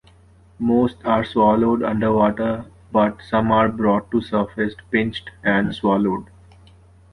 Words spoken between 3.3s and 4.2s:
are brought to